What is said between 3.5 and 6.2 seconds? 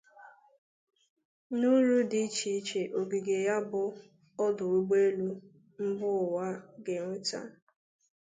bụ ọdụ ụgbọelu mba